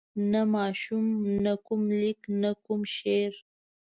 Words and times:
نه 0.31 0.41
ماشوم 0.53 1.05
نه 1.45 1.53
کوم 1.65 1.81
لیک 1.99 2.19
نه 2.41 2.51
کوم 2.63 2.81
شعر. 2.95 3.33